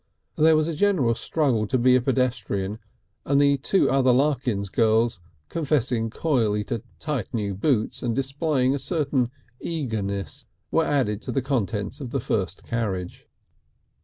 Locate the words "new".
7.35-7.53